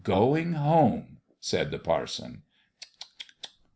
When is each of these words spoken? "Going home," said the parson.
"Going 0.03 0.53
home," 0.53 1.19
said 1.39 1.69
the 1.69 1.77
parson. 1.77 2.41